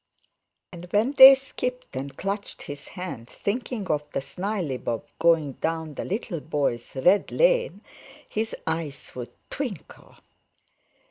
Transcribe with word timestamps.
And 0.71 0.85
when 0.85 1.11
they 1.11 1.35
skipped 1.35 1.95
and 1.95 2.17
clutched 2.17 2.63
his 2.63 2.87
hand, 2.97 3.29
thinking 3.29 3.85
of 3.89 4.03
the 4.13 4.19
snileybob 4.19 5.03
going 5.19 5.51
down 5.51 5.93
the 5.93 6.05
little 6.05 6.39
boy's 6.39 6.95
"red 6.95 7.31
lane," 7.31 7.81
his 8.27 8.55
eyes 8.65 9.11
would 9.13 9.29
twinkle. 9.51 10.15